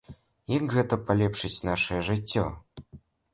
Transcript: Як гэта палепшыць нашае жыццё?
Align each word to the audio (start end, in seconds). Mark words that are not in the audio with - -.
Як 0.53 0.63
гэта 0.75 0.97
палепшыць 1.09 1.65
нашае 1.69 2.01
жыццё? 2.09 2.47